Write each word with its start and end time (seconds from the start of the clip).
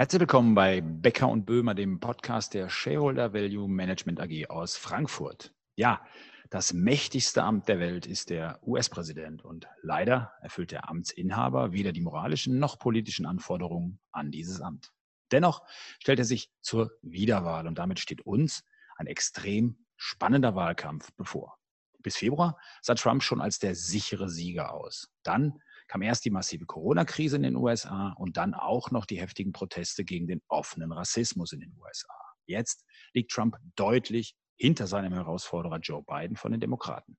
Herzlich 0.00 0.20
willkommen 0.20 0.54
bei 0.54 0.80
Becker 0.80 1.28
und 1.28 1.44
Böhmer, 1.44 1.74
dem 1.74 2.00
Podcast 2.00 2.54
der 2.54 2.70
Shareholder 2.70 3.34
Value 3.34 3.68
Management 3.68 4.18
AG 4.18 4.48
aus 4.48 4.78
Frankfurt. 4.78 5.52
Ja, 5.76 6.02
das 6.48 6.72
mächtigste 6.72 7.42
Amt 7.42 7.68
der 7.68 7.80
Welt 7.80 8.06
ist 8.06 8.30
der 8.30 8.66
US-Präsident 8.66 9.44
und 9.44 9.68
leider 9.82 10.32
erfüllt 10.40 10.70
der 10.70 10.88
Amtsinhaber 10.88 11.72
weder 11.72 11.92
die 11.92 12.00
moralischen 12.00 12.58
noch 12.58 12.78
politischen 12.78 13.26
Anforderungen 13.26 14.00
an 14.10 14.30
dieses 14.30 14.62
Amt. 14.62 14.90
Dennoch 15.32 15.66
stellt 15.98 16.18
er 16.18 16.24
sich 16.24 16.50
zur 16.62 16.92
Wiederwahl 17.02 17.66
und 17.66 17.78
damit 17.78 18.00
steht 18.00 18.22
uns 18.22 18.64
ein 18.96 19.06
extrem 19.06 19.84
spannender 19.98 20.54
Wahlkampf 20.54 21.10
bevor. 21.18 21.58
Bis 21.98 22.16
Februar 22.16 22.56
sah 22.80 22.94
Trump 22.94 23.22
schon 23.22 23.42
als 23.42 23.58
der 23.58 23.74
sichere 23.74 24.30
Sieger 24.30 24.72
aus. 24.72 25.10
Dann 25.24 25.60
kam 25.90 26.02
erst 26.02 26.24
die 26.24 26.30
massive 26.30 26.66
Corona-Krise 26.66 27.34
in 27.34 27.42
den 27.42 27.56
USA 27.56 28.14
und 28.16 28.36
dann 28.36 28.54
auch 28.54 28.92
noch 28.92 29.06
die 29.06 29.20
heftigen 29.20 29.50
Proteste 29.50 30.04
gegen 30.04 30.28
den 30.28 30.40
offenen 30.46 30.92
Rassismus 30.92 31.52
in 31.52 31.58
den 31.58 31.76
USA. 31.80 32.14
Jetzt 32.46 32.84
liegt 33.12 33.32
Trump 33.32 33.56
deutlich 33.74 34.36
hinter 34.54 34.86
seinem 34.86 35.12
Herausforderer 35.12 35.80
Joe 35.80 36.04
Biden 36.04 36.36
von 36.36 36.52
den 36.52 36.60
Demokraten. 36.60 37.18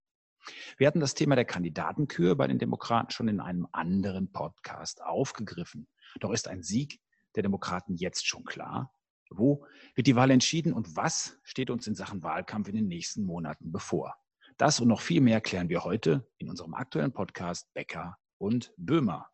Wir 0.78 0.88
hatten 0.88 1.02
das 1.02 1.16
Thema 1.16 1.36
der 1.36 1.44
Kandidatenkür 1.44 2.38
bei 2.38 2.48
den 2.48 2.60
Demokraten 2.60 3.12
schon 3.12 3.28
in 3.28 3.42
einem 3.42 3.68
anderen 3.74 4.32
Podcast 4.32 5.04
aufgegriffen. 5.04 5.86
Doch 6.22 6.32
ist 6.32 6.48
ein 6.48 6.64
Sieg 6.64 7.02
der 7.36 7.44
Demokraten 7.44 7.96
jetzt 7.96 8.26
schon 8.26 8.46
klar? 8.46 8.96
Wo 9.30 9.66
wird 9.96 10.08
die 10.08 10.16
Wahl 10.16 10.32
entschieden 10.32 10.72
und 10.72 10.96
was 10.96 11.38
steht 11.44 11.72
uns 11.72 11.88
in 11.88 11.96
Sachen 11.96 12.24
Wahlkampf 12.24 12.70
in 12.70 12.76
den 12.76 12.88
nächsten 12.88 13.26
Monaten 13.26 13.74
bevor? 13.74 14.16
Das 14.56 14.80
und 14.80 14.88
noch 14.88 15.02
viel 15.02 15.20
mehr 15.20 15.42
klären 15.42 15.68
wir 15.68 15.84
heute 15.84 16.26
in 16.38 16.50
unserem 16.50 16.74
aktuellen 16.74 17.12
Podcast 17.12 17.68
Becker 17.74 18.18
und 18.42 18.74
Böhmer. 18.76 19.30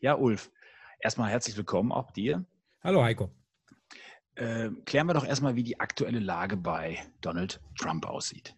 Ja, 0.00 0.14
Ulf, 0.14 0.50
erstmal 1.00 1.30
herzlich 1.30 1.56
willkommen 1.56 1.92
auch 1.92 2.12
dir. 2.12 2.46
Hallo 2.80 3.02
Heiko. 3.02 3.30
Äh, 4.36 4.70
klären 4.84 5.08
wir 5.08 5.14
doch 5.14 5.26
erstmal, 5.26 5.56
wie 5.56 5.64
die 5.64 5.80
aktuelle 5.80 6.20
Lage 6.20 6.56
bei 6.56 7.04
Donald 7.20 7.60
Trump 7.76 8.06
aussieht. 8.06 8.54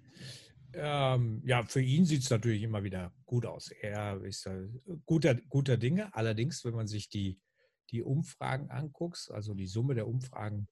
Ähm, 0.75 1.43
ja, 1.45 1.63
für 1.65 1.81
ihn 1.81 2.05
sieht 2.05 2.23
es 2.23 2.31
natürlich 2.31 2.63
immer 2.63 2.85
wieder 2.85 3.13
gut 3.25 3.47
aus. 3.47 3.71
Er 3.81 4.23
ist 4.23 4.47
äh, 4.47 4.69
guter, 5.07 5.35
guter 5.35 5.79
Dinge. 5.79 6.15
Allerdings, 6.15 6.65
wenn 6.65 6.75
man 6.75 6.87
sich 6.87 7.09
die, 7.09 7.41
die 7.91 8.03
Umfragen 8.03 8.71
anguckt, 8.71 9.31
also 9.33 9.55
die 9.55 9.67
Summe 9.67 9.95
der 9.95 10.07
Umfragen 10.07 10.69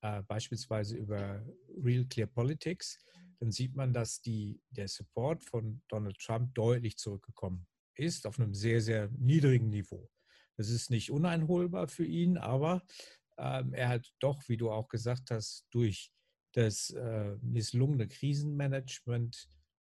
äh, 0.00 0.22
beispielsweise 0.22 0.96
über 0.96 1.44
Real 1.82 2.06
Clear 2.06 2.28
Politics, 2.28 2.98
dann 3.40 3.52
sieht 3.52 3.76
man, 3.76 3.92
dass 3.92 4.22
die, 4.22 4.62
der 4.70 4.88
Support 4.88 5.44
von 5.44 5.82
Donald 5.88 6.18
Trump 6.18 6.54
deutlich 6.54 6.96
zurückgekommen 6.96 7.66
ist 7.94 8.26
auf 8.26 8.38
einem 8.38 8.54
sehr, 8.54 8.80
sehr 8.80 9.08
niedrigen 9.18 9.70
Niveau. 9.70 10.10
Das 10.56 10.70
ist 10.70 10.90
nicht 10.90 11.10
uneinholbar 11.10 11.88
für 11.88 12.04
ihn, 12.04 12.38
aber 12.38 12.82
ähm, 13.38 13.74
er 13.74 13.88
hat 13.88 14.12
doch, 14.20 14.48
wie 14.48 14.56
du 14.56 14.70
auch 14.70 14.88
gesagt 14.88 15.30
hast, 15.30 15.66
durch 15.70 16.12
das 16.52 16.90
äh, 16.90 17.36
misslungene 17.42 18.06
Krisenmanagement 18.06 19.48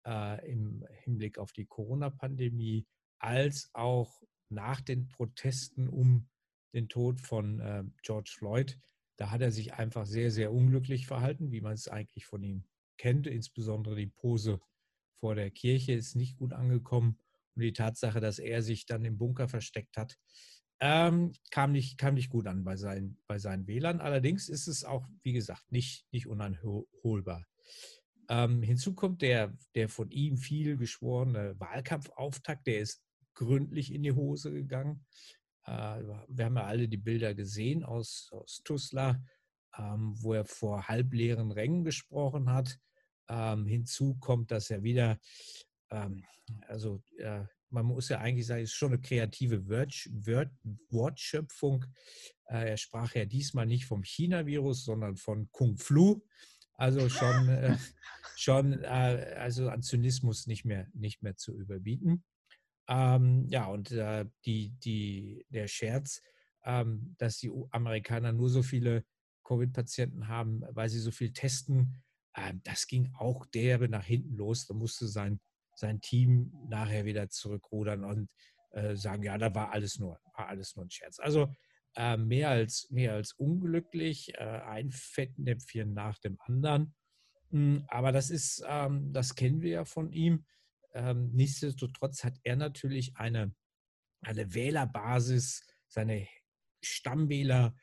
äh, 0.05 0.51
im 0.51 0.85
Hinblick 1.03 1.37
auf 1.37 1.53
die 1.53 1.65
Corona-Pandemie 1.65 2.85
als 3.19 3.69
auch 3.73 4.21
nach 4.49 4.81
den 4.81 5.07
Protesten 5.07 5.87
um 5.87 6.27
den 6.73 6.89
Tod 6.89 7.21
von 7.21 7.59
äh, 7.59 7.83
George 8.01 8.33
Floyd, 8.37 8.77
da 9.17 9.31
hat 9.31 9.41
er 9.41 9.51
sich 9.51 9.73
einfach 9.73 10.05
sehr, 10.05 10.31
sehr 10.31 10.53
unglücklich 10.53 11.07
verhalten, 11.07 11.51
wie 11.51 11.61
man 11.61 11.73
es 11.73 11.87
eigentlich 11.87 12.25
von 12.25 12.43
ihm 12.43 12.63
kennt. 12.97 13.27
Insbesondere 13.27 13.95
die 13.95 14.07
Pose 14.07 14.61
vor 15.19 15.35
der 15.35 15.51
Kirche 15.51 15.93
ist 15.93 16.15
nicht 16.15 16.37
gut 16.37 16.53
angekommen. 16.53 17.19
Und 17.59 17.65
die 17.65 17.73
Tatsache, 17.73 18.21
dass 18.21 18.39
er 18.39 18.61
sich 18.61 18.85
dann 18.85 19.03
im 19.03 19.17
Bunker 19.17 19.49
versteckt 19.49 19.97
hat, 19.97 20.15
ähm, 20.79 21.33
kam, 21.51 21.73
nicht, 21.73 21.97
kam 21.97 22.13
nicht 22.13 22.29
gut 22.29 22.47
an 22.47 22.63
bei 22.63 22.77
seinen, 22.77 23.17
bei 23.27 23.37
seinen 23.37 23.67
Wählern. 23.67 23.99
Allerdings 23.99 24.47
ist 24.47 24.67
es 24.67 24.85
auch, 24.85 25.05
wie 25.23 25.33
gesagt, 25.33 25.69
nicht, 25.71 26.05
nicht 26.13 26.25
uneinholbar. 26.25 27.45
Ähm, 28.29 28.61
hinzu 28.61 28.95
kommt 28.95 29.21
der, 29.21 29.53
der 29.75 29.89
von 29.89 30.09
ihm 30.09 30.37
viel 30.37 30.77
geschworene 30.77 31.59
Wahlkampfauftakt, 31.59 32.65
der 32.65 32.79
ist 32.79 33.03
gründlich 33.33 33.93
in 33.93 34.03
die 34.03 34.13
Hose 34.13 34.53
gegangen. 34.53 35.05
Äh, 35.65 36.01
wir 36.29 36.45
haben 36.45 36.55
ja 36.55 36.63
alle 36.63 36.87
die 36.87 36.97
Bilder 36.97 37.35
gesehen 37.35 37.83
aus, 37.83 38.29
aus 38.31 38.61
Tuzla, 38.63 39.21
ähm, 39.77 40.13
wo 40.15 40.33
er 40.33 40.45
vor 40.45 40.87
halbleeren 40.87 41.51
Rängen 41.51 41.83
gesprochen 41.83 42.53
hat. 42.53 42.79
Ähm, 43.27 43.67
hinzu 43.67 44.15
kommt, 44.15 44.51
dass 44.51 44.69
er 44.69 44.81
wieder 44.81 45.19
ähm, 45.91 46.23
also 46.67 47.01
äh, 47.17 47.43
man 47.69 47.85
muss 47.85 48.09
ja 48.09 48.19
eigentlich 48.19 48.47
sagen, 48.47 48.63
es 48.63 48.71
ist 48.71 48.75
schon 48.75 48.93
eine 48.93 49.01
kreative 49.01 49.67
Wort, 49.67 50.09
Wort, 50.11 50.51
Wortschöpfung. 50.89 51.85
Äh, 52.45 52.71
er 52.71 52.77
sprach 52.77 53.13
ja 53.15 53.25
diesmal 53.25 53.65
nicht 53.65 53.85
vom 53.85 54.03
China-Virus, 54.03 54.85
sondern 54.85 55.17
von 55.17 55.51
Kung 55.51 55.77
Flu. 55.77 56.21
Also 56.73 57.09
schon, 57.09 57.49
äh, 57.49 57.77
schon 58.35 58.83
äh, 58.83 59.35
also 59.37 59.69
an 59.69 59.83
Zynismus 59.83 60.47
nicht 60.47 60.65
mehr, 60.65 60.87
nicht 60.93 61.21
mehr 61.21 61.35
zu 61.35 61.55
überbieten. 61.55 62.23
Ähm, 62.87 63.45
ja, 63.49 63.67
und 63.67 63.91
die, 63.91 64.71
die, 64.79 65.45
der 65.49 65.67
Scherz, 65.67 66.23
ähm, 66.65 67.15
dass 67.19 67.37
die 67.37 67.51
Amerikaner 67.69 68.31
nur 68.31 68.49
so 68.49 68.63
viele 68.63 69.05
Covid-Patienten 69.43 70.27
haben, 70.27 70.63
weil 70.71 70.89
sie 70.89 70.99
so 70.99 71.11
viel 71.11 71.33
testen, 71.33 72.01
äh, 72.33 72.53
das 72.63 72.87
ging 72.87 73.11
auch 73.15 73.45
derbe 73.47 73.89
nach 73.89 74.05
hinten 74.05 74.35
los. 74.35 74.67
Da 74.67 74.73
musste 74.73 75.07
sein 75.07 75.39
sein 75.79 76.01
Team 76.01 76.51
nachher 76.67 77.05
wieder 77.05 77.29
zurückrudern 77.29 78.03
und 78.03 78.29
äh, 78.71 78.95
sagen, 78.95 79.23
ja, 79.23 79.37
da 79.37 79.53
war 79.55 79.71
alles 79.71 79.97
nur, 79.99 80.19
war 80.35 80.47
alles 80.47 80.75
nur 80.75 80.85
ein 80.85 80.91
Scherz. 80.91 81.19
Also 81.19 81.53
äh, 81.95 82.17
mehr, 82.17 82.49
als, 82.49 82.89
mehr 82.91 83.13
als 83.13 83.33
unglücklich, 83.33 84.33
äh, 84.35 84.43
ein 84.43 84.91
Fettnäpfchen 84.91 85.93
nach 85.93 86.19
dem 86.19 86.37
anderen. 86.41 86.93
Hm, 87.51 87.83
aber 87.87 88.11
das 88.11 88.29
ist, 88.29 88.63
ähm, 88.67 89.11
das 89.11 89.35
kennen 89.35 89.61
wir 89.61 89.71
ja 89.71 89.85
von 89.85 90.11
ihm. 90.11 90.45
Ähm, 90.93 91.31
nichtsdestotrotz 91.33 92.23
hat 92.23 92.37
er 92.43 92.55
natürlich 92.55 93.17
eine, 93.17 93.55
eine 94.21 94.53
Wählerbasis, 94.53 95.65
seine 95.87 96.27
Stammwähler, 96.81 97.75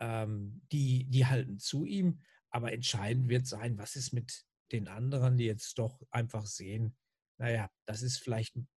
ähm, 0.00 0.62
die, 0.72 1.06
die 1.08 1.26
halten 1.26 1.58
zu 1.58 1.84
ihm. 1.84 2.20
Aber 2.50 2.72
entscheidend 2.72 3.28
wird 3.28 3.46
sein, 3.46 3.78
was 3.78 3.96
ist 3.96 4.12
mit 4.12 4.44
den 4.72 4.88
anderen, 4.88 5.36
die 5.36 5.44
jetzt 5.44 5.78
doch 5.78 6.02
einfach 6.10 6.46
sehen, 6.46 6.96
naja, 7.38 7.70
das 7.86 8.02
ist 8.02 8.18
vielleicht 8.18 8.56
ein 8.56 8.68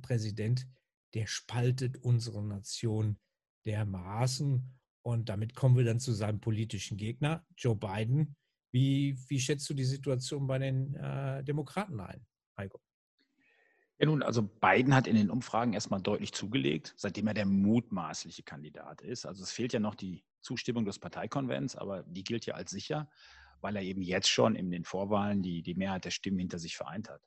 Präsident, 0.00 0.66
der 1.14 1.26
spaltet 1.26 1.96
unsere 1.98 2.42
Nation 2.42 3.18
dermaßen. 3.66 4.74
Und 5.02 5.28
damit 5.28 5.54
kommen 5.54 5.76
wir 5.76 5.84
dann 5.84 6.00
zu 6.00 6.12
seinem 6.12 6.40
politischen 6.40 6.96
Gegner, 6.96 7.46
Joe 7.56 7.76
Biden. 7.76 8.36
Wie, 8.70 9.18
wie 9.28 9.40
schätzt 9.40 9.68
du 9.70 9.74
die 9.74 9.84
Situation 9.84 10.46
bei 10.46 10.58
den 10.58 10.94
äh, 10.94 11.42
Demokraten 11.42 12.00
ein, 12.00 12.26
Heiko? 12.58 12.80
Ja, 13.98 14.06
nun, 14.06 14.22
also 14.22 14.42
Biden 14.42 14.94
hat 14.94 15.06
in 15.06 15.16
den 15.16 15.30
Umfragen 15.30 15.72
erstmal 15.72 16.00
deutlich 16.00 16.32
zugelegt, 16.32 16.94
seitdem 16.96 17.26
er 17.26 17.34
der 17.34 17.46
mutmaßliche 17.46 18.44
Kandidat 18.44 19.00
ist. 19.00 19.26
Also 19.26 19.42
es 19.42 19.50
fehlt 19.50 19.72
ja 19.72 19.80
noch 19.80 19.94
die 19.94 20.24
Zustimmung 20.40 20.84
des 20.84 20.98
Parteikonvents, 20.98 21.74
aber 21.74 22.04
die 22.04 22.22
gilt 22.22 22.46
ja 22.46 22.54
als 22.54 22.70
sicher, 22.70 23.10
weil 23.60 23.74
er 23.74 23.82
eben 23.82 24.02
jetzt 24.02 24.28
schon 24.28 24.54
in 24.54 24.70
den 24.70 24.84
Vorwahlen 24.84 25.42
die, 25.42 25.62
die 25.62 25.74
Mehrheit 25.74 26.04
der 26.04 26.10
Stimmen 26.10 26.38
hinter 26.38 26.58
sich 26.58 26.76
vereint 26.76 27.08
hat. 27.08 27.22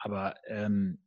Aber 0.00 0.34
ähm, 0.46 0.98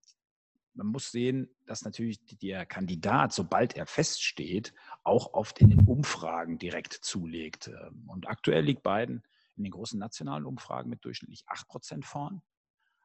man 0.76 0.88
muss 0.88 1.12
sehen, 1.12 1.50
dass 1.66 1.84
natürlich 1.84 2.24
der 2.26 2.66
Kandidat, 2.66 3.34
sobald 3.34 3.76
er 3.76 3.86
feststeht, 3.86 4.74
auch 5.04 5.34
oft 5.34 5.60
in 5.60 5.70
den 5.70 5.88
Umfragen 5.88 6.58
direkt 6.58 6.94
zulegt. 6.94 7.68
Ähm, 7.68 8.06
und 8.08 8.28
aktuell 8.28 8.64
liegt 8.64 8.84
Biden 8.84 9.24
in 9.56 9.64
den 9.64 9.72
großen 9.72 10.00
nationalen 10.00 10.46
Umfragen 10.46 10.90
mit 10.90 11.06
durchschnittlich 11.06 11.44
8 11.48 11.68
Prozent 11.68 12.06
vorn. 12.06 12.42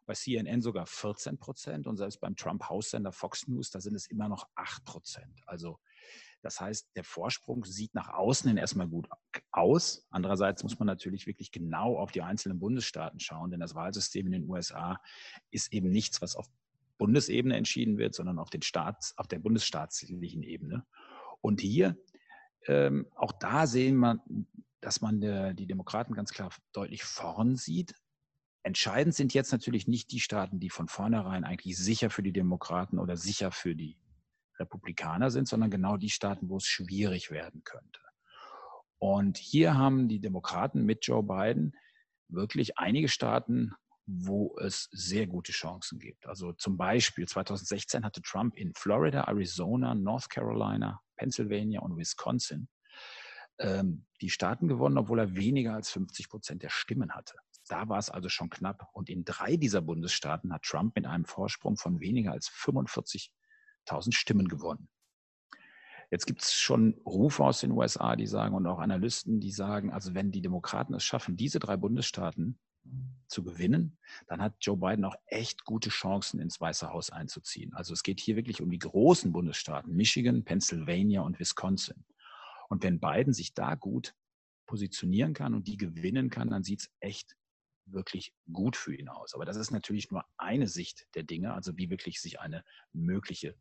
Bei 0.06 0.14
CNN 0.14 0.62
sogar 0.62 0.86
14 0.86 1.38
Prozent 1.38 1.86
und 1.86 1.98
selbst 1.98 2.20
beim 2.20 2.36
Trump-Haussender 2.36 3.12
Fox 3.12 3.46
News, 3.46 3.70
da 3.70 3.80
sind 3.80 3.94
es 3.94 4.06
immer 4.06 4.28
noch 4.28 4.48
8 4.54 4.84
Prozent. 4.84 5.42
Also 5.46 5.78
das 6.42 6.60
heißt, 6.60 6.90
der 6.94 7.04
Vorsprung 7.04 7.64
sieht 7.64 7.94
nach 7.94 8.08
außen 8.08 8.48
hin 8.48 8.58
erstmal 8.58 8.88
gut 8.88 9.08
aus. 9.50 10.06
Andererseits 10.10 10.62
muss 10.62 10.78
man 10.78 10.86
natürlich 10.86 11.26
wirklich 11.26 11.50
genau 11.50 11.98
auf 11.98 12.12
die 12.12 12.22
einzelnen 12.22 12.60
Bundesstaaten 12.60 13.18
schauen, 13.18 13.50
denn 13.50 13.60
das 13.60 13.74
Wahlsystem 13.74 14.26
in 14.26 14.32
den 14.32 14.48
USA 14.48 15.00
ist 15.50 15.72
eben 15.72 15.90
nichts, 15.90 16.22
was 16.22 16.36
auf 16.36 16.46
Bundesebene 16.96 17.56
entschieden 17.56 17.98
wird, 17.98 18.14
sondern 18.14 18.38
auf, 18.38 18.50
den 18.50 18.62
Staats, 18.62 19.16
auf 19.16 19.28
der 19.28 19.38
bundesstaatlichen 19.38 20.42
Ebene. 20.42 20.84
Und 21.40 21.60
hier, 21.60 21.96
ähm, 22.66 23.06
auch 23.14 23.32
da 23.32 23.66
sehen 23.66 23.96
wir, 23.96 24.22
dass 24.80 25.00
man 25.00 25.20
der, 25.20 25.54
die 25.54 25.66
Demokraten 25.66 26.14
ganz 26.14 26.32
klar 26.32 26.50
deutlich 26.72 27.04
vorn 27.04 27.56
sieht. 27.56 27.94
Entscheidend 28.62 29.14
sind 29.14 29.34
jetzt 29.34 29.52
natürlich 29.52 29.88
nicht 29.88 30.12
die 30.12 30.20
Staaten, 30.20 30.60
die 30.60 30.70
von 30.70 30.88
vornherein 30.88 31.44
eigentlich 31.44 31.76
sicher 31.76 32.10
für 32.10 32.22
die 32.22 32.32
Demokraten 32.32 32.98
oder 32.98 33.16
sicher 33.16 33.50
für 33.50 33.74
die 33.74 33.96
Republikaner 34.58 35.30
sind, 35.30 35.48
sondern 35.48 35.70
genau 35.70 35.96
die 35.96 36.10
Staaten, 36.10 36.48
wo 36.48 36.56
es 36.56 36.66
schwierig 36.66 37.30
werden 37.30 37.62
könnte. 37.64 38.00
Und 38.98 39.38
hier 39.38 39.76
haben 39.76 40.08
die 40.08 40.20
Demokraten 40.20 40.84
mit 40.84 41.06
Joe 41.06 41.22
Biden 41.22 41.74
wirklich 42.28 42.78
einige 42.78 43.08
Staaten, 43.08 43.72
wo 44.06 44.56
es 44.58 44.88
sehr 44.90 45.26
gute 45.26 45.52
Chancen 45.52 45.98
gibt. 45.98 46.26
Also 46.26 46.52
zum 46.54 46.76
Beispiel 46.76 47.28
2016 47.28 48.04
hatte 48.04 48.22
Trump 48.22 48.56
in 48.56 48.72
Florida, 48.74 49.24
Arizona, 49.28 49.94
North 49.94 50.30
Carolina, 50.30 51.00
Pennsylvania 51.16 51.80
und 51.80 51.96
Wisconsin 51.96 52.68
ähm, 53.58 54.06
die 54.20 54.30
Staaten 54.30 54.68
gewonnen, 54.68 54.98
obwohl 54.98 55.18
er 55.18 55.36
weniger 55.36 55.74
als 55.74 55.90
50 55.90 56.28
Prozent 56.28 56.62
der 56.62 56.70
Stimmen 56.70 57.14
hatte. 57.14 57.34
Da 57.68 57.88
war 57.88 57.98
es 57.98 58.08
also 58.08 58.28
schon 58.28 58.50
knapp. 58.50 58.88
Und 58.92 59.10
in 59.10 59.24
drei 59.24 59.56
dieser 59.56 59.82
Bundesstaaten 59.82 60.52
hat 60.52 60.62
Trump 60.62 60.96
mit 60.96 61.06
einem 61.06 61.24
Vorsprung 61.24 61.76
von 61.76 62.00
weniger 62.00 62.32
als 62.32 62.48
45.000 63.88 64.14
Stimmen 64.14 64.48
gewonnen. 64.48 64.88
Jetzt 66.10 66.26
gibt 66.26 66.42
es 66.42 66.54
schon 66.54 66.94
Rufe 67.04 67.44
aus 67.44 67.60
den 67.60 67.72
USA, 67.72 68.16
die 68.16 68.26
sagen, 68.26 68.54
und 68.54 68.66
auch 68.66 68.78
Analysten, 68.78 69.40
die 69.40 69.50
sagen, 69.50 69.92
also 69.92 70.14
wenn 70.14 70.30
die 70.32 70.40
Demokraten 70.40 70.94
es 70.94 71.04
schaffen, 71.04 71.36
diese 71.36 71.58
drei 71.58 71.76
Bundesstaaten 71.76 72.58
zu 73.26 73.44
gewinnen, 73.44 73.98
dann 74.26 74.40
hat 74.40 74.54
Joe 74.60 74.78
Biden 74.78 75.04
auch 75.04 75.16
echt 75.26 75.66
gute 75.66 75.90
Chancen, 75.90 76.40
ins 76.40 76.58
Weiße 76.60 76.90
Haus 76.90 77.10
einzuziehen. 77.10 77.74
Also 77.74 77.92
es 77.92 78.02
geht 78.02 78.20
hier 78.20 78.36
wirklich 78.36 78.62
um 78.62 78.70
die 78.70 78.78
großen 78.78 79.32
Bundesstaaten, 79.32 79.94
Michigan, 79.94 80.44
Pennsylvania 80.44 81.20
und 81.20 81.38
Wisconsin. 81.38 82.04
Und 82.70 82.82
wenn 82.82 83.00
Biden 83.00 83.34
sich 83.34 83.52
da 83.52 83.74
gut 83.74 84.14
positionieren 84.66 85.34
kann 85.34 85.54
und 85.54 85.66
die 85.66 85.76
gewinnen 85.76 86.30
kann, 86.30 86.48
dann 86.48 86.62
sieht 86.62 86.80
es 86.80 86.90
echt 87.00 87.36
wirklich 87.86 88.34
gut 88.52 88.76
für 88.76 88.94
ihn 88.94 89.08
aus. 89.08 89.34
Aber 89.34 89.44
das 89.44 89.56
ist 89.56 89.70
natürlich 89.70 90.10
nur 90.10 90.24
eine 90.36 90.68
Sicht 90.68 91.06
der 91.14 91.22
Dinge, 91.22 91.54
also 91.54 91.76
wie 91.76 91.90
wirklich 91.90 92.20
sich 92.20 92.40
eine 92.40 92.64
mögliche, 92.92 93.56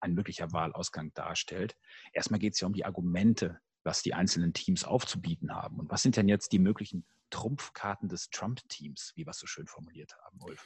ein 0.00 0.14
möglicher 0.14 0.52
Wahlausgang 0.52 1.12
darstellt. 1.14 1.76
Erstmal 2.12 2.40
geht 2.40 2.54
es 2.54 2.60
ja 2.60 2.66
um 2.66 2.72
die 2.72 2.84
Argumente, 2.84 3.60
was 3.82 4.02
die 4.02 4.14
einzelnen 4.14 4.52
Teams 4.52 4.84
aufzubieten 4.84 5.54
haben. 5.54 5.78
Und 5.78 5.90
was 5.90 6.02
sind 6.02 6.16
denn 6.16 6.28
jetzt 6.28 6.52
die 6.52 6.58
möglichen 6.58 7.04
Trumpfkarten 7.30 8.08
des 8.08 8.30
Trump-Teams, 8.30 9.12
wie 9.14 9.26
wir 9.26 9.30
es 9.30 9.38
so 9.38 9.46
schön 9.46 9.66
formuliert 9.66 10.16
haben, 10.24 10.40
Ulf? 10.42 10.64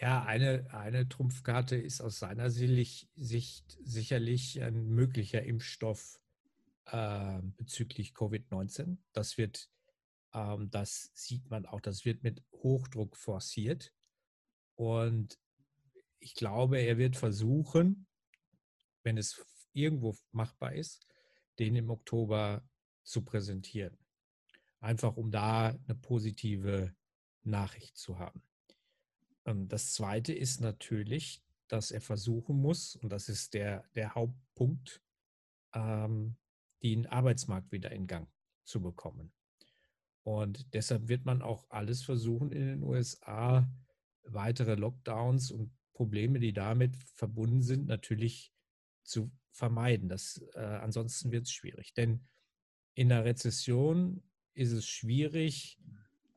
Ja, 0.00 0.24
eine, 0.24 0.66
eine 0.72 1.08
Trumpfkarte 1.08 1.76
ist 1.76 2.00
aus 2.00 2.18
seiner 2.18 2.50
Sicht 2.50 3.08
sicherlich 3.16 4.60
ein 4.60 4.88
möglicher 4.88 5.44
Impfstoff 5.44 6.20
äh, 6.86 7.38
bezüglich 7.56 8.12
Covid-19. 8.12 8.98
Das 9.12 9.38
wird, 9.38 9.70
ähm, 10.32 10.68
das 10.70 11.10
sieht 11.14 11.48
man 11.48 11.64
auch, 11.66 11.80
das 11.80 12.04
wird 12.04 12.24
mit 12.24 12.42
Hochdruck 12.52 13.16
forciert. 13.16 13.92
Und 14.74 15.38
ich 16.24 16.34
glaube, 16.34 16.78
er 16.78 16.96
wird 16.96 17.16
versuchen, 17.16 18.06
wenn 19.02 19.18
es 19.18 19.44
irgendwo 19.74 20.16
machbar 20.32 20.72
ist, 20.72 21.06
den 21.58 21.76
im 21.76 21.90
Oktober 21.90 22.66
zu 23.02 23.22
präsentieren. 23.22 23.98
Einfach 24.80 25.18
um 25.18 25.30
da 25.30 25.68
eine 25.68 25.94
positive 25.94 26.94
Nachricht 27.42 27.98
zu 27.98 28.18
haben. 28.18 28.42
Ähm, 29.44 29.68
das 29.68 29.92
Zweite 29.92 30.32
ist 30.32 30.62
natürlich, 30.62 31.42
dass 31.68 31.90
er 31.90 32.00
versuchen 32.00 32.56
muss, 32.56 32.96
und 32.96 33.10
das 33.10 33.28
ist 33.28 33.52
der, 33.52 33.84
der 33.94 34.14
Hauptpunkt, 34.14 35.02
ähm, 35.74 36.36
den 36.82 37.06
Arbeitsmarkt 37.06 37.70
wieder 37.70 37.92
in 37.92 38.06
Gang 38.06 38.28
zu 38.64 38.80
bekommen. 38.80 39.30
Und 40.22 40.72
deshalb 40.72 41.08
wird 41.08 41.26
man 41.26 41.42
auch 41.42 41.68
alles 41.68 42.02
versuchen 42.02 42.50
in 42.50 42.66
den 42.66 42.82
USA, 42.82 43.70
weitere 44.22 44.74
Lockdowns 44.74 45.50
und 45.50 45.70
Probleme, 45.94 46.40
die 46.40 46.52
damit 46.52 46.96
verbunden 46.96 47.62
sind, 47.62 47.86
natürlich 47.86 48.52
zu 49.04 49.30
vermeiden. 49.50 50.08
Das, 50.08 50.44
äh, 50.54 50.60
ansonsten 50.60 51.30
wird 51.30 51.44
es 51.44 51.52
schwierig. 51.52 51.94
Denn 51.94 52.26
in 52.94 53.08
der 53.08 53.24
Rezession 53.24 54.22
ist 54.54 54.72
es 54.72 54.86
schwierig 54.86 55.78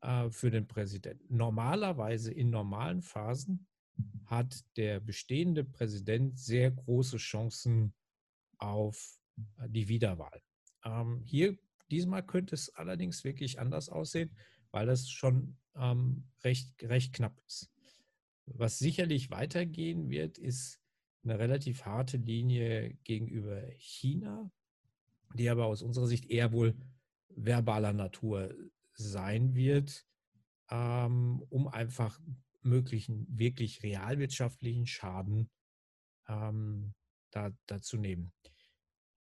äh, 0.01 0.29
für 0.29 0.51
den 0.51 0.67
Präsidenten. 0.67 1.35
Normalerweise 1.35 2.31
in 2.31 2.49
normalen 2.49 3.01
Phasen 3.01 3.67
hat 4.25 4.63
der 4.77 4.99
bestehende 4.99 5.63
Präsident 5.63 6.39
sehr 6.39 6.71
große 6.71 7.17
Chancen 7.17 7.93
auf 8.57 9.19
äh, 9.57 9.69
die 9.69 9.87
Wiederwahl. 9.87 10.41
Ähm, 10.83 11.23
hier, 11.25 11.57
diesmal 11.89 12.25
könnte 12.25 12.55
es 12.55 12.73
allerdings 12.75 13.23
wirklich 13.23 13.59
anders 13.59 13.89
aussehen, 13.89 14.35
weil 14.71 14.85
das 14.85 15.09
schon 15.09 15.57
ähm, 15.75 16.25
recht, 16.43 16.83
recht 16.83 17.13
knapp 17.13 17.39
ist. 17.47 17.71
Was 18.47 18.79
sicherlich 18.79 19.29
weitergehen 19.29 20.09
wird, 20.09 20.37
ist 20.37 20.79
eine 21.23 21.37
relativ 21.37 21.83
harte 21.85 22.17
Linie 22.17 22.93
gegenüber 23.03 23.61
China, 23.77 24.49
die 25.35 25.49
aber 25.49 25.65
aus 25.65 25.81
unserer 25.81 26.07
Sicht 26.07 26.25
eher 26.25 26.53
wohl 26.53 26.75
verbaler 27.29 27.93
Natur 27.93 28.55
sein 28.93 29.53
wird, 29.53 30.07
ähm, 30.71 31.43
um 31.49 31.67
einfach 31.67 32.19
möglichen 32.61 33.27
wirklich 33.29 33.83
realwirtschaftlichen 33.83 34.87
Schaden 34.87 35.49
ähm, 36.27 36.93
da, 37.31 37.51
da 37.65 37.81
zu 37.81 37.97
nehmen. 37.97 38.31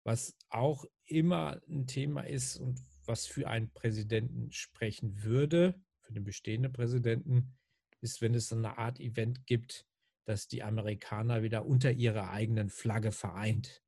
Was 0.03 0.35
auch 0.49 0.85
immer 1.05 1.61
ein 1.69 1.87
Thema 1.87 2.21
ist 2.21 2.57
und 2.57 2.81
was 3.05 3.25
für 3.25 3.47
einen 3.47 3.71
Präsidenten 3.71 4.51
sprechen 4.51 5.23
würde, 5.23 5.81
für 6.01 6.13
den 6.13 6.23
bestehenden 6.23 6.73
Präsidenten, 6.73 7.55
ist, 8.03 8.21
wenn 8.21 8.35
es 8.35 8.51
eine 8.51 8.77
Art 8.77 8.99
Event 8.99 9.45
gibt, 9.45 9.87
dass 10.25 10.47
die 10.47 10.63
Amerikaner 10.63 11.43
wieder 11.43 11.65
unter 11.65 11.91
ihrer 11.91 12.29
eigenen 12.29 12.69
Flagge 12.69 13.11
vereint, 13.11 13.83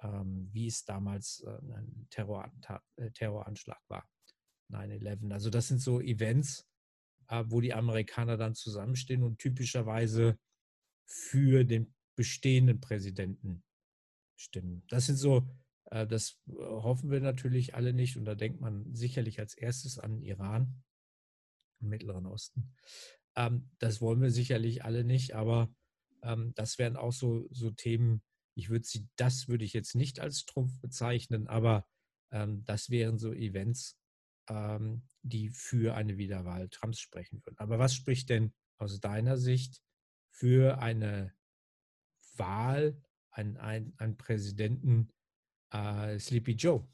ähm, 0.00 0.48
wie 0.52 0.66
es 0.66 0.84
damals 0.84 1.40
äh, 1.40 1.50
ein 1.50 2.08
äh, 2.96 3.10
Terroranschlag 3.10 3.80
war, 3.88 4.08
9-11. 4.70 5.32
Also 5.32 5.50
das 5.50 5.68
sind 5.68 5.80
so 5.80 6.00
Events, 6.00 6.66
äh, 7.28 7.44
wo 7.46 7.60
die 7.60 7.74
Amerikaner 7.74 8.36
dann 8.36 8.54
zusammenstehen 8.54 9.22
und 9.22 9.38
typischerweise 9.38 10.38
für 11.06 11.64
den 11.64 11.94
bestehenden 12.16 12.80
Präsidenten 12.80 13.62
stimmen. 14.36 14.84
Das 14.88 15.06
sind 15.06 15.16
so, 15.16 15.48
äh, 15.90 16.06
das 16.06 16.40
äh, 16.48 16.52
hoffen 16.52 17.10
wir 17.10 17.20
natürlich 17.20 17.74
alle 17.74 17.92
nicht 17.92 18.16
und 18.16 18.24
da 18.24 18.34
denkt 18.34 18.60
man 18.60 18.92
sicherlich 18.94 19.38
als 19.38 19.54
erstes 19.54 19.98
an 19.98 20.22
Iran, 20.22 20.82
im 21.80 21.88
Mittleren 21.88 22.26
Osten. 22.26 22.74
Ähm, 23.36 23.70
das 23.78 24.00
wollen 24.00 24.20
wir 24.20 24.30
sicherlich 24.30 24.84
alle 24.84 25.04
nicht, 25.04 25.34
aber 25.34 25.74
ähm, 26.22 26.52
das 26.54 26.78
wären 26.78 26.96
auch 26.96 27.12
so, 27.12 27.48
so 27.50 27.70
Themen, 27.70 28.22
ich 28.54 28.68
würde 28.68 28.84
sie, 28.84 29.08
das 29.16 29.48
würde 29.48 29.64
ich 29.64 29.72
jetzt 29.72 29.94
nicht 29.94 30.20
als 30.20 30.44
Trumpf 30.44 30.80
bezeichnen, 30.80 31.46
aber 31.46 31.86
ähm, 32.30 32.64
das 32.64 32.90
wären 32.90 33.18
so 33.18 33.32
Events, 33.32 33.98
ähm, 34.48 35.02
die 35.22 35.50
für 35.50 35.94
eine 35.94 36.18
Wiederwahl 36.18 36.68
Trumps 36.68 37.00
sprechen 37.00 37.42
würden. 37.44 37.58
Aber 37.58 37.78
was 37.78 37.94
spricht 37.94 38.28
denn 38.28 38.52
aus 38.78 39.00
deiner 39.00 39.36
Sicht 39.36 39.82
für 40.30 40.78
eine 40.78 41.32
Wahl 42.36 43.00
einen, 43.30 43.56
einen 43.56 44.16
Präsidenten 44.16 45.10
äh, 45.72 46.18
Sleepy 46.18 46.52
Joe. 46.52 46.86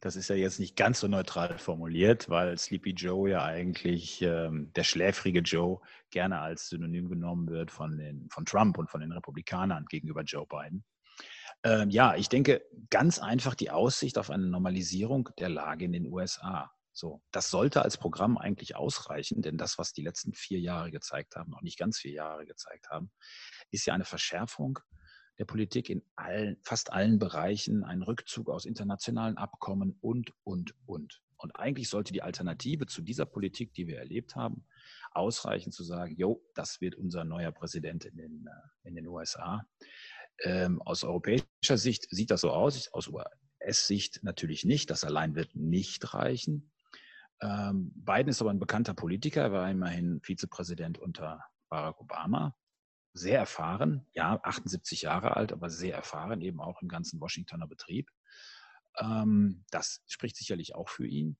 Das 0.00 0.16
ist 0.16 0.28
ja 0.28 0.36
jetzt 0.36 0.60
nicht 0.60 0.76
ganz 0.76 1.00
so 1.00 1.08
neutral 1.08 1.58
formuliert, 1.58 2.28
weil 2.28 2.56
Sleepy 2.58 2.90
Joe 2.90 3.30
ja 3.30 3.44
eigentlich 3.44 4.22
ähm, 4.22 4.72
der 4.74 4.84
schläfrige 4.84 5.40
Joe 5.40 5.80
gerne 6.10 6.40
als 6.40 6.68
Synonym 6.68 7.08
genommen 7.08 7.48
wird 7.48 7.70
von, 7.70 7.96
den, 7.96 8.28
von 8.30 8.44
Trump 8.44 8.78
und 8.78 8.90
von 8.90 9.00
den 9.00 9.12
Republikanern 9.12 9.86
gegenüber 9.86 10.22
Joe 10.22 10.46
Biden. 10.46 10.84
Ähm, 11.64 11.90
ja, 11.90 12.16
ich 12.16 12.28
denke 12.28 12.64
ganz 12.90 13.18
einfach 13.18 13.54
die 13.54 13.70
Aussicht 13.70 14.18
auf 14.18 14.30
eine 14.30 14.46
Normalisierung 14.46 15.28
der 15.38 15.48
Lage 15.48 15.84
in 15.84 15.92
den 15.92 16.06
USA. 16.06 16.72
So, 16.92 17.22
das 17.30 17.48
sollte 17.48 17.82
als 17.82 17.96
Programm 17.96 18.36
eigentlich 18.36 18.76
ausreichen, 18.76 19.40
denn 19.40 19.56
das, 19.56 19.78
was 19.78 19.92
die 19.92 20.02
letzten 20.02 20.34
vier 20.34 20.60
Jahre 20.60 20.90
gezeigt 20.90 21.36
haben, 21.36 21.50
noch 21.50 21.62
nicht 21.62 21.78
ganz 21.78 21.98
vier 21.98 22.12
Jahre 22.12 22.44
gezeigt 22.44 22.90
haben, 22.90 23.10
ist 23.70 23.86
ja 23.86 23.94
eine 23.94 24.04
Verschärfung 24.04 24.78
der 25.38 25.44
Politik 25.44 25.88
in 25.88 26.02
allen, 26.16 26.56
fast 26.62 26.92
allen 26.92 27.18
Bereichen, 27.18 27.84
ein 27.84 28.02
Rückzug 28.02 28.48
aus 28.48 28.64
internationalen 28.64 29.36
Abkommen 29.36 29.96
und, 30.00 30.32
und, 30.44 30.74
und. 30.86 31.22
Und 31.36 31.56
eigentlich 31.56 31.88
sollte 31.88 32.12
die 32.12 32.22
Alternative 32.22 32.86
zu 32.86 33.02
dieser 33.02 33.26
Politik, 33.26 33.74
die 33.74 33.88
wir 33.88 33.98
erlebt 33.98 34.36
haben, 34.36 34.64
ausreichen 35.10 35.72
zu 35.72 35.82
sagen, 35.82 36.14
jo, 36.16 36.44
das 36.54 36.80
wird 36.80 36.94
unser 36.94 37.24
neuer 37.24 37.50
Präsident 37.50 38.04
in 38.04 38.16
den, 38.16 38.46
äh, 38.46 38.88
in 38.88 38.94
den 38.94 39.08
USA. 39.08 39.66
Ähm, 40.44 40.80
aus 40.82 41.02
europäischer 41.02 41.76
Sicht 41.76 42.06
sieht 42.10 42.30
das 42.30 42.42
so 42.42 42.50
aus, 42.50 42.88
aus 42.92 43.08
US-Sicht 43.08 44.20
natürlich 44.22 44.64
nicht. 44.64 44.90
Das 44.90 45.04
allein 45.04 45.34
wird 45.34 45.54
nicht 45.56 46.14
reichen. 46.14 46.70
Ähm, 47.40 47.92
Biden 47.96 48.28
ist 48.28 48.40
aber 48.40 48.50
ein 48.50 48.60
bekannter 48.60 48.94
Politiker, 48.94 49.42
er 49.42 49.52
war 49.52 49.70
immerhin 49.70 50.20
Vizepräsident 50.22 50.98
unter 50.98 51.44
Barack 51.68 52.00
Obama 52.00 52.54
sehr 53.12 53.38
erfahren, 53.38 54.06
ja, 54.12 54.40
78 54.42 55.02
Jahre 55.02 55.36
alt, 55.36 55.52
aber 55.52 55.70
sehr 55.70 55.94
erfahren, 55.94 56.40
eben 56.40 56.60
auch 56.60 56.80
im 56.82 56.88
ganzen 56.88 57.20
Washingtoner 57.20 57.66
Betrieb. 57.66 58.08
Ähm, 58.98 59.64
das 59.70 60.02
spricht 60.06 60.36
sicherlich 60.36 60.74
auch 60.74 60.88
für 60.88 61.06
ihn. 61.06 61.36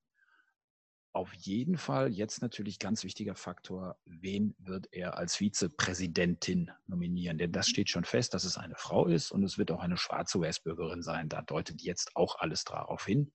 Auf 1.15 1.31
jeden 1.35 1.77
Fall 1.77 2.11
jetzt 2.11 2.41
natürlich 2.41 2.79
ganz 2.79 3.03
wichtiger 3.03 3.35
Faktor, 3.35 3.99
wen 4.05 4.55
wird 4.57 4.87
er 4.91 5.15
als 5.15 5.35
Vizepräsidentin 5.35 6.71
nominieren? 6.87 7.37
Denn 7.37 7.51
das 7.51 7.67
steht 7.67 7.91
schon 7.91 8.03
fest, 8.03 8.33
dass 8.33 8.45
es 8.45 8.57
eine 8.57 8.75
Frau 8.75 9.05
ist 9.05 9.31
und 9.31 9.43
es 9.43 9.59
wird 9.59 9.69
auch 9.69 9.81
eine 9.81 9.97
schwarze 9.97 10.39
US-Bürgerin 10.39 11.03
sein. 11.03 11.29
Da 11.29 11.43
deutet 11.43 11.83
jetzt 11.83 12.15
auch 12.15 12.39
alles 12.39 12.63
darauf 12.63 13.05
hin, 13.05 13.31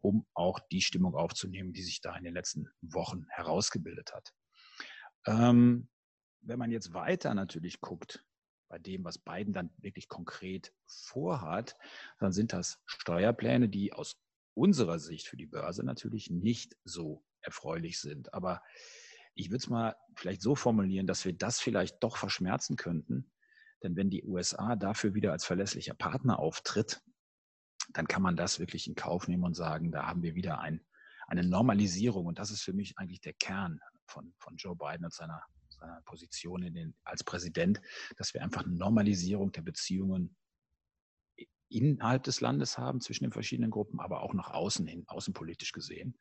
um 0.00 0.26
auch 0.32 0.60
die 0.72 0.80
Stimmung 0.80 1.14
aufzunehmen, 1.14 1.74
die 1.74 1.82
sich 1.82 2.00
da 2.00 2.16
in 2.16 2.24
den 2.24 2.32
letzten 2.32 2.70
Wochen 2.80 3.26
herausgebildet 3.28 4.14
hat. 4.14 4.32
Ähm, 5.26 5.90
wenn 6.42 6.58
man 6.58 6.70
jetzt 6.70 6.92
weiter 6.92 7.34
natürlich 7.34 7.80
guckt, 7.80 8.24
bei 8.68 8.78
dem, 8.78 9.04
was 9.04 9.18
Biden 9.18 9.52
dann 9.52 9.70
wirklich 9.78 10.08
konkret 10.08 10.72
vorhat, 10.86 11.76
dann 12.18 12.32
sind 12.32 12.52
das 12.52 12.80
Steuerpläne, 12.86 13.68
die 13.68 13.92
aus 13.92 14.22
unserer 14.54 14.98
Sicht 14.98 15.26
für 15.26 15.36
die 15.36 15.46
Börse 15.46 15.84
natürlich 15.84 16.30
nicht 16.30 16.76
so 16.84 17.24
erfreulich 17.40 18.00
sind. 18.00 18.32
Aber 18.32 18.62
ich 19.34 19.50
würde 19.50 19.58
es 19.58 19.68
mal 19.68 19.96
vielleicht 20.14 20.42
so 20.42 20.54
formulieren, 20.54 21.06
dass 21.06 21.24
wir 21.24 21.32
das 21.32 21.60
vielleicht 21.60 22.02
doch 22.02 22.16
verschmerzen 22.16 22.76
könnten. 22.76 23.32
Denn 23.82 23.96
wenn 23.96 24.10
die 24.10 24.24
USA 24.24 24.76
dafür 24.76 25.14
wieder 25.14 25.32
als 25.32 25.44
verlässlicher 25.44 25.94
Partner 25.94 26.38
auftritt, 26.38 27.02
dann 27.92 28.06
kann 28.06 28.22
man 28.22 28.36
das 28.36 28.60
wirklich 28.60 28.86
in 28.86 28.94
Kauf 28.94 29.26
nehmen 29.26 29.44
und 29.44 29.54
sagen, 29.54 29.90
da 29.90 30.06
haben 30.06 30.22
wir 30.22 30.34
wieder 30.34 30.60
ein, 30.60 30.84
eine 31.26 31.42
Normalisierung. 31.42 32.26
Und 32.26 32.38
das 32.38 32.50
ist 32.50 32.62
für 32.62 32.72
mich 32.72 32.98
eigentlich 32.98 33.20
der 33.20 33.32
Kern 33.32 33.80
von, 34.06 34.34
von 34.38 34.56
Joe 34.56 34.76
Biden 34.76 35.04
und 35.04 35.14
seiner, 35.14 35.42
seiner 35.80 36.02
Position 36.02 36.60
den, 36.60 36.94
als 37.04 37.24
Präsident, 37.24 37.80
dass 38.16 38.34
wir 38.34 38.42
einfach 38.42 38.64
eine 38.64 38.74
Normalisierung 38.74 39.50
der 39.52 39.62
Beziehungen 39.62 40.36
innerhalb 41.68 42.24
des 42.24 42.40
Landes 42.40 42.78
haben, 42.78 43.00
zwischen 43.00 43.24
den 43.24 43.32
verschiedenen 43.32 43.70
Gruppen, 43.70 44.00
aber 44.00 44.22
auch 44.22 44.34
nach 44.34 44.50
außen 44.50 44.86
hin, 44.86 45.04
außenpolitisch 45.06 45.72
gesehen. 45.72 46.18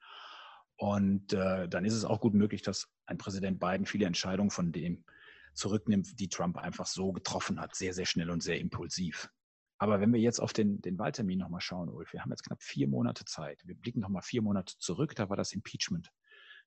Und 0.77 1.33
äh, 1.33 1.67
dann 1.67 1.85
ist 1.85 1.93
es 1.93 2.05
auch 2.05 2.21
gut 2.21 2.33
möglich, 2.33 2.61
dass 2.61 2.87
ein 3.05 3.17
Präsident 3.17 3.59
Biden 3.59 3.85
viele 3.85 4.05
Entscheidungen 4.05 4.51
von 4.51 4.71
dem 4.71 5.03
zurücknimmt, 5.53 6.19
die 6.19 6.29
Trump 6.29 6.57
einfach 6.57 6.85
so 6.85 7.11
getroffen 7.11 7.59
hat, 7.59 7.75
sehr, 7.75 7.93
sehr 7.93 8.05
schnell 8.05 8.29
und 8.29 8.41
sehr 8.41 8.59
impulsiv. 8.59 9.29
Aber 9.77 9.99
wenn 9.99 10.13
wir 10.13 10.19
jetzt 10.19 10.39
auf 10.39 10.53
den, 10.53 10.81
den 10.81 10.99
Wahltermin 10.99 11.39
nochmal 11.39 11.61
schauen, 11.61 11.89
Ulf, 11.89 12.13
wir 12.13 12.21
haben 12.21 12.29
jetzt 12.29 12.43
knapp 12.43 12.61
vier 12.61 12.87
Monate 12.87 13.25
Zeit. 13.25 13.61
Wir 13.65 13.75
blicken 13.75 13.99
nochmal 13.99 14.21
vier 14.21 14.41
Monate 14.41 14.77
zurück, 14.77 15.15
da 15.15 15.29
war 15.29 15.37
das 15.37 15.51
Impeachment 15.51 16.11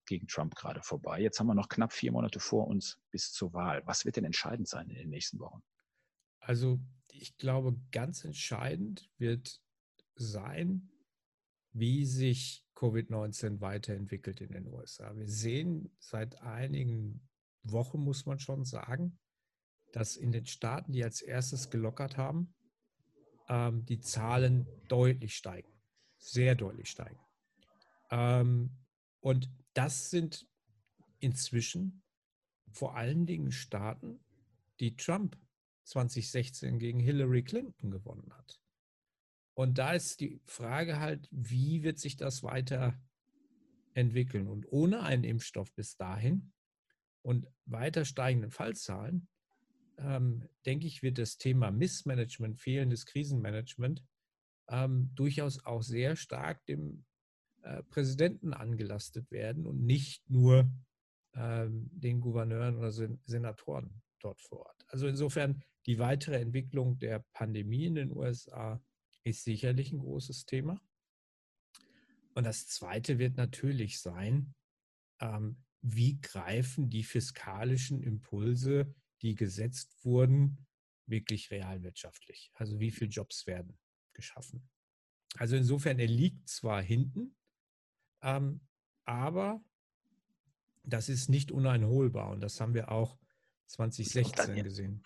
gegen 0.06 0.26
Trump 0.26 0.54
gerade 0.54 0.82
vorbei. 0.82 1.20
Jetzt 1.20 1.38
haben 1.38 1.46
wir 1.46 1.54
noch 1.54 1.68
knapp 1.68 1.92
vier 1.92 2.12
Monate 2.12 2.40
vor 2.40 2.66
uns 2.66 2.98
bis 3.10 3.32
zur 3.32 3.52
Wahl. 3.52 3.82
Was 3.86 4.04
wird 4.04 4.16
denn 4.16 4.24
entscheidend 4.24 4.68
sein 4.68 4.88
in 4.88 4.96
den 4.96 5.10
nächsten 5.10 5.38
Wochen? 5.38 5.62
Also 6.40 6.80
ich 7.12 7.36
glaube, 7.36 7.76
ganz 7.92 8.24
entscheidend 8.24 9.08
wird 9.18 9.60
sein, 10.16 10.90
wie 11.72 12.04
sich 12.04 12.66
Covid-19 12.74 13.60
weiterentwickelt 13.60 14.40
in 14.40 14.52
den 14.52 14.66
USA. 14.66 15.14
Wir 15.16 15.28
sehen 15.28 15.94
seit 16.00 16.40
einigen 16.42 17.28
Wochen, 17.62 18.00
muss 18.00 18.26
man 18.26 18.40
schon 18.40 18.64
sagen, 18.64 19.18
dass 19.92 20.16
in 20.16 20.32
den 20.32 20.46
Staaten, 20.46 20.92
die 20.92 21.04
als 21.04 21.22
erstes 21.22 21.70
gelockert 21.70 22.16
haben, 22.16 22.54
ähm, 23.48 23.84
die 23.84 24.00
Zahlen 24.00 24.66
deutlich 24.88 25.36
steigen, 25.36 25.70
sehr 26.18 26.54
deutlich 26.54 26.88
steigen. 26.90 27.20
Ähm, 28.10 28.78
und 29.20 29.48
das 29.74 30.10
sind 30.10 30.48
inzwischen 31.18 32.02
vor 32.70 32.96
allen 32.96 33.26
Dingen 33.26 33.52
Staaten, 33.52 34.24
die 34.80 34.96
Trump 34.96 35.38
2016 35.84 36.78
gegen 36.78 37.00
Hillary 37.00 37.42
Clinton 37.42 37.90
gewonnen 37.90 38.32
hat. 38.32 38.60
Und 39.54 39.78
da 39.78 39.92
ist 39.92 40.20
die 40.20 40.40
Frage 40.44 40.98
halt, 40.98 41.28
wie 41.30 41.82
wird 41.82 41.98
sich 41.98 42.16
das 42.16 42.42
weiter 42.42 42.98
entwickeln? 43.94 44.48
Und 44.48 44.66
ohne 44.70 45.02
einen 45.02 45.24
Impfstoff 45.24 45.72
bis 45.74 45.96
dahin 45.96 46.52
und 47.22 47.46
weiter 47.66 48.04
steigenden 48.04 48.50
Fallzahlen, 48.50 49.28
ähm, 49.98 50.48
denke 50.64 50.86
ich, 50.86 51.02
wird 51.02 51.18
das 51.18 51.36
Thema 51.36 51.70
Missmanagement, 51.70 52.58
fehlendes 52.58 53.04
Krisenmanagement 53.04 54.02
ähm, 54.68 55.10
durchaus 55.14 55.64
auch 55.64 55.82
sehr 55.82 56.16
stark 56.16 56.64
dem 56.66 57.04
äh, 57.62 57.82
Präsidenten 57.84 58.52
angelastet 58.52 59.30
werden 59.30 59.66
und 59.66 59.82
nicht 59.82 60.28
nur 60.28 60.70
ähm, 61.34 61.88
den 61.92 62.20
Gouverneuren 62.20 62.76
oder 62.76 62.90
Sen 62.90 63.20
Senatoren 63.24 64.02
dort 64.20 64.40
vor 64.40 64.66
Ort. 64.66 64.84
Also 64.88 65.06
insofern 65.06 65.62
die 65.86 65.98
weitere 65.98 66.40
Entwicklung 66.40 66.98
der 66.98 67.24
Pandemie 67.32 67.86
in 67.86 67.94
den 67.94 68.12
USA 68.12 68.82
ist 69.24 69.44
sicherlich 69.44 69.92
ein 69.92 69.98
großes 69.98 70.44
Thema. 70.46 70.80
Und 72.34 72.44
das 72.44 72.66
Zweite 72.66 73.18
wird 73.18 73.36
natürlich 73.36 74.00
sein, 74.00 74.54
ähm, 75.20 75.62
wie 75.82 76.20
greifen 76.20 76.88
die 76.88 77.02
fiskalischen 77.02 78.02
Impulse, 78.02 78.94
die 79.20 79.34
gesetzt 79.34 80.04
wurden, 80.04 80.66
wirklich 81.06 81.50
realwirtschaftlich? 81.50 82.50
Also 82.54 82.78
wie 82.80 82.90
viele 82.90 83.10
Jobs 83.10 83.46
werden 83.46 83.78
geschaffen? 84.12 84.68
Also 85.36 85.56
insofern, 85.56 85.98
er 85.98 86.06
liegt 86.06 86.48
zwar 86.48 86.82
hinten, 86.82 87.34
ähm, 88.22 88.60
aber 89.04 89.62
das 90.84 91.08
ist 91.08 91.28
nicht 91.28 91.52
uneinholbar 91.52 92.30
und 92.30 92.40
das 92.40 92.60
haben 92.60 92.74
wir 92.74 92.90
auch 92.90 93.18
2016 93.66 94.62
gesehen 94.64 95.02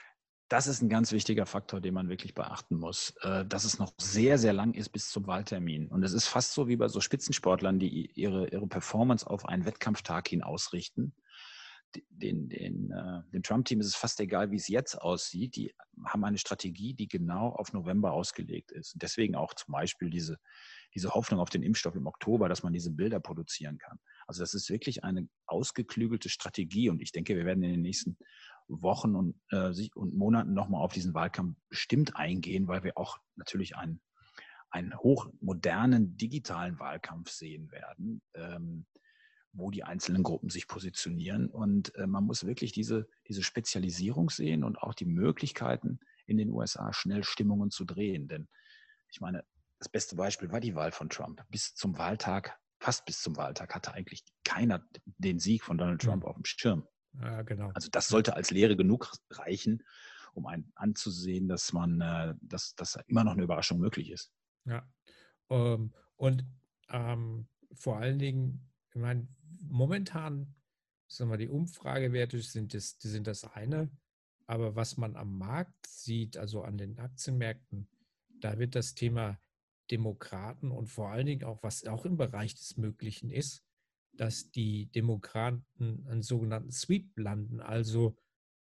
das 0.48 0.68
ist 0.68 0.80
ein 0.80 0.88
ganz 0.88 1.10
wichtiger 1.12 1.44
Faktor, 1.44 1.80
den 1.80 1.94
man 1.94 2.08
wirklich 2.08 2.34
beachten 2.34 2.76
muss, 2.76 3.14
äh, 3.22 3.44
dass 3.44 3.64
es 3.64 3.78
noch 3.78 3.92
sehr, 3.98 4.38
sehr 4.38 4.52
lang 4.52 4.74
ist 4.74 4.90
bis 4.90 5.10
zum 5.10 5.26
Wahltermin. 5.26 5.88
Und 5.88 6.04
es 6.04 6.12
ist 6.12 6.28
fast 6.28 6.52
so 6.52 6.68
wie 6.68 6.76
bei 6.76 6.88
so 6.88 7.00
Spitzensportlern, 7.00 7.78
die 7.78 8.10
ihre, 8.12 8.48
ihre 8.48 8.66
Performance 8.68 9.28
auf 9.28 9.46
einen 9.46 9.64
Wettkampftag 9.64 10.28
hin 10.28 10.42
ausrichten. 10.42 11.14
Den, 12.10 12.48
den, 12.48 12.92
äh, 12.92 13.22
dem 13.32 13.42
Trump-Team 13.42 13.80
ist 13.80 13.88
es 13.88 13.96
fast 13.96 14.20
egal, 14.20 14.50
wie 14.50 14.56
es 14.56 14.68
jetzt 14.68 15.00
aussieht. 15.00 15.56
Die 15.56 15.74
haben 16.04 16.24
eine 16.24 16.38
Strategie, 16.38 16.94
die 16.94 17.08
genau 17.08 17.48
auf 17.48 17.72
November 17.72 18.12
ausgelegt 18.12 18.70
ist. 18.70 18.94
Deswegen 18.96 19.34
auch 19.34 19.54
zum 19.54 19.72
Beispiel 19.72 20.10
diese, 20.10 20.38
diese 20.96 21.10
Hoffnung 21.10 21.40
auf 21.40 21.50
den 21.50 21.62
Impfstoff 21.62 21.94
im 21.94 22.06
Oktober, 22.06 22.48
dass 22.48 22.62
man 22.62 22.72
diese 22.72 22.90
Bilder 22.90 23.20
produzieren 23.20 23.76
kann. 23.76 23.98
Also 24.26 24.40
das 24.42 24.54
ist 24.54 24.70
wirklich 24.70 25.04
eine 25.04 25.28
ausgeklügelte 25.44 26.30
Strategie. 26.30 26.88
Und 26.88 27.02
ich 27.02 27.12
denke, 27.12 27.36
wir 27.36 27.44
werden 27.44 27.62
in 27.62 27.70
den 27.70 27.82
nächsten 27.82 28.16
Wochen 28.66 29.14
und, 29.14 29.38
äh, 29.50 29.72
und 29.94 30.14
Monaten 30.14 30.54
nochmal 30.54 30.82
auf 30.82 30.94
diesen 30.94 31.12
Wahlkampf 31.12 31.58
bestimmt 31.68 32.16
eingehen, 32.16 32.66
weil 32.66 32.82
wir 32.82 32.96
auch 32.96 33.18
natürlich 33.36 33.76
einen, 33.76 34.00
einen 34.70 34.96
hochmodernen 34.96 36.16
digitalen 36.16 36.78
Wahlkampf 36.78 37.28
sehen 37.28 37.70
werden, 37.70 38.22
ähm, 38.32 38.86
wo 39.52 39.70
die 39.70 39.84
einzelnen 39.84 40.22
Gruppen 40.22 40.48
sich 40.48 40.66
positionieren. 40.66 41.50
Und 41.50 41.94
äh, 41.96 42.06
man 42.06 42.24
muss 42.24 42.46
wirklich 42.46 42.72
diese, 42.72 43.06
diese 43.28 43.42
Spezialisierung 43.42 44.30
sehen 44.30 44.64
und 44.64 44.78
auch 44.78 44.94
die 44.94 45.04
Möglichkeiten 45.04 46.00
in 46.24 46.38
den 46.38 46.48
USA 46.48 46.94
schnell 46.94 47.22
Stimmungen 47.22 47.70
zu 47.70 47.84
drehen. 47.84 48.28
Denn 48.28 48.48
ich 49.10 49.20
meine, 49.20 49.44
das 49.78 49.88
beste 49.88 50.16
Beispiel 50.16 50.50
war 50.50 50.60
die 50.60 50.74
Wahl 50.74 50.92
von 50.92 51.08
Trump. 51.08 51.42
Bis 51.50 51.74
zum 51.74 51.98
Wahltag, 51.98 52.58
fast 52.80 53.04
bis 53.04 53.20
zum 53.20 53.36
Wahltag, 53.36 53.74
hatte 53.74 53.92
eigentlich 53.92 54.24
keiner 54.44 54.84
den 55.18 55.38
Sieg 55.38 55.62
von 55.64 55.78
Donald 55.78 56.00
Trump 56.00 56.22
mhm. 56.22 56.28
auf 56.28 56.34
dem 56.36 56.44
Schirm. 56.44 56.86
Ja, 57.20 57.42
genau. 57.42 57.70
Also 57.74 57.88
das 57.90 58.08
sollte 58.08 58.34
als 58.34 58.50
Lehre 58.50 58.76
genug 58.76 59.10
reichen, 59.30 59.82
um 60.34 60.46
einen 60.46 60.70
anzusehen, 60.74 61.48
dass 61.48 61.72
man, 61.72 62.00
äh, 62.00 62.34
dass, 62.42 62.74
dass 62.74 62.98
immer 63.06 63.24
noch 63.24 63.32
eine 63.32 63.42
Überraschung 63.42 63.78
möglich 63.78 64.10
ist. 64.10 64.32
Ja. 64.64 64.86
Ähm, 65.50 65.94
und 66.16 66.44
ähm, 66.90 67.48
vor 67.72 67.98
allen 67.98 68.18
Dingen, 68.18 68.70
ich 68.90 69.00
meine, 69.00 69.28
momentan, 69.62 70.54
sagen 71.08 71.30
wir, 71.30 71.38
die 71.38 71.48
Umfragewerte 71.48 72.40
sind 72.40 72.74
das, 72.74 72.98
die 72.98 73.08
sind 73.08 73.26
das 73.26 73.44
eine, 73.44 73.90
aber 74.46 74.76
was 74.76 74.96
man 74.96 75.16
am 75.16 75.38
Markt 75.38 75.86
sieht, 75.86 76.36
also 76.36 76.62
an 76.62 76.78
den 76.78 76.98
Aktienmärkten, 76.98 77.88
da 78.40 78.58
wird 78.58 78.74
das 78.74 78.94
Thema 78.94 79.40
Demokraten 79.90 80.70
und 80.70 80.88
vor 80.88 81.10
allen 81.10 81.26
Dingen 81.26 81.44
auch, 81.44 81.62
was 81.62 81.86
auch 81.86 82.04
im 82.04 82.16
Bereich 82.16 82.54
des 82.54 82.76
Möglichen 82.76 83.30
ist, 83.30 83.64
dass 84.12 84.50
die 84.50 84.86
Demokraten 84.92 85.64
einen 85.78 86.22
sogenannten 86.22 86.72
Sweep 86.72 87.16
landen, 87.16 87.60
also 87.60 88.16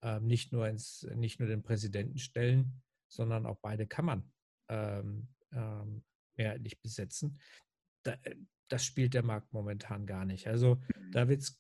äh, 0.01 0.19
nicht, 0.19 0.51
nur 0.51 0.67
ins, 0.67 1.07
nicht 1.15 1.39
nur 1.39 1.47
den 1.47 1.63
Präsidenten 1.63 2.17
stellen, 2.17 2.81
sondern 3.07 3.45
auch 3.45 3.59
beide 3.61 3.87
Kammern 3.87 4.31
ähm, 4.69 5.27
ähm, 5.51 6.03
mehrheitlich 6.37 6.81
besetzen. 6.81 7.39
Da, 8.03 8.13
äh, 8.23 8.35
das 8.69 8.85
spielt 8.85 9.13
der 9.13 9.23
Markt 9.23 9.51
momentan 9.51 10.05
gar 10.05 10.25
nicht. 10.25 10.47
Also 10.47 10.81
da, 11.11 11.27
wird's, 11.27 11.57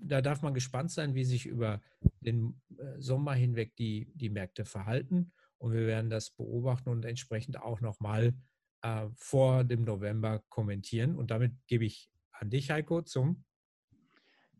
da 0.00 0.20
darf 0.20 0.42
man 0.42 0.54
gespannt 0.54 0.90
sein, 0.90 1.14
wie 1.14 1.24
sich 1.24 1.46
über 1.46 1.80
den 2.20 2.60
äh, 2.76 3.00
Sommer 3.00 3.34
hinweg 3.34 3.76
die, 3.76 4.10
die 4.14 4.28
Märkte 4.30 4.64
verhalten. 4.64 5.32
Und 5.58 5.72
wir 5.72 5.86
werden 5.86 6.10
das 6.10 6.30
beobachten 6.30 6.88
und 6.88 7.04
entsprechend 7.04 7.60
auch 7.60 7.80
nochmal 7.80 8.34
äh, 8.82 9.06
vor 9.16 9.64
dem 9.64 9.84
November 9.84 10.42
kommentieren. 10.48 11.16
Und 11.16 11.30
damit 11.30 11.52
gebe 11.66 11.84
ich 11.84 12.10
an 12.32 12.50
dich, 12.50 12.70
Heiko, 12.70 13.02
zum 13.02 13.44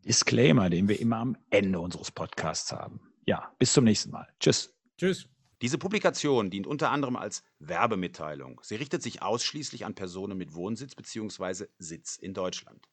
Disclaimer, 0.05 0.69
den 0.69 0.89
wir 0.89 0.99
immer 0.99 1.17
am 1.17 1.37
Ende 1.49 1.79
unseres 1.79 2.11
Podcasts 2.11 2.71
haben. 2.71 2.99
Ja, 3.25 3.53
bis 3.57 3.71
zum 3.71 3.85
nächsten 3.85 4.11
Mal. 4.11 4.27
Tschüss. 4.39 4.75
Tschüss. 4.97 5.29
Diese 5.61 5.77
Publikation 5.77 6.49
dient 6.49 6.67
unter 6.67 6.91
anderem 6.91 7.15
als 7.15 7.43
Werbemitteilung. 7.59 8.59
Sie 8.63 8.75
richtet 8.75 9.01
sich 9.01 9.21
ausschließlich 9.21 9.85
an 9.85 9.95
Personen 9.95 10.37
mit 10.37 10.53
Wohnsitz 10.53 10.93
bzw. 10.93 11.67
Sitz 11.77 12.17
in 12.17 12.33
Deutschland. 12.33 12.85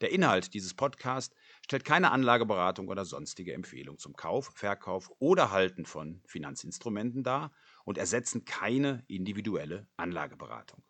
Der 0.00 0.10
Inhalt 0.10 0.52
dieses 0.52 0.74
Podcasts 0.74 1.34
stellt 1.64 1.84
keine 1.84 2.10
Anlageberatung 2.10 2.88
oder 2.88 3.04
sonstige 3.04 3.54
Empfehlung 3.54 3.98
zum 3.98 4.14
Kauf, 4.16 4.50
Verkauf 4.54 5.12
oder 5.20 5.52
Halten 5.52 5.86
von 5.86 6.20
Finanzinstrumenten 6.26 7.22
dar 7.22 7.52
und 7.86 7.96
ersetzen 7.96 8.44
keine 8.44 9.02
individuelle 9.06 9.88
Anlageberatung. 9.96 10.84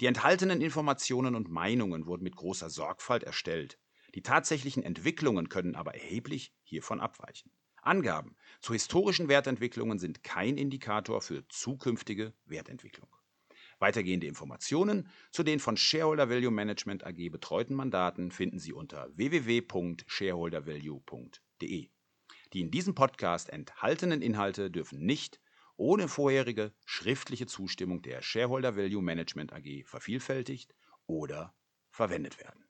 Die 0.00 0.06
enthaltenen 0.06 0.60
Informationen 0.60 1.34
und 1.34 1.50
Meinungen 1.50 2.06
wurden 2.06 2.22
mit 2.22 2.36
großer 2.36 2.70
Sorgfalt 2.70 3.24
erstellt. 3.24 3.80
Die 4.14 4.22
tatsächlichen 4.22 4.84
Entwicklungen 4.84 5.48
können 5.48 5.74
aber 5.74 5.94
erheblich 5.94 6.54
hiervon 6.62 7.00
abweichen. 7.00 7.50
Angaben 7.80 8.36
zu 8.60 8.74
historischen 8.74 9.28
Wertentwicklungen 9.28 9.98
sind 9.98 10.22
kein 10.22 10.58
Indikator 10.58 11.22
für 11.22 11.48
zukünftige 11.48 12.34
Wertentwicklung. 12.44 13.08
Weitergehende 13.78 14.26
Informationen 14.26 15.08
zu 15.30 15.42
den 15.42 15.58
von 15.58 15.78
Shareholder 15.78 16.28
Value 16.28 16.52
Management 16.52 17.04
AG 17.04 17.30
betreuten 17.30 17.74
Mandaten 17.74 18.30
finden 18.30 18.60
Sie 18.60 18.74
unter 18.74 19.08
www.shareholdervalue.de. 19.16 21.88
Die 22.52 22.60
in 22.60 22.70
diesem 22.70 22.94
Podcast 22.94 23.48
enthaltenen 23.48 24.20
Inhalte 24.20 24.70
dürfen 24.70 25.00
nicht 25.04 25.40
ohne 25.76 26.08
vorherige 26.08 26.72
schriftliche 26.84 27.46
Zustimmung 27.46 28.02
der 28.02 28.22
Shareholder 28.22 28.76
Value 28.76 29.02
Management 29.02 29.52
AG 29.52 29.84
vervielfältigt 29.84 30.74
oder 31.06 31.54
verwendet 31.90 32.38
werden. 32.38 32.61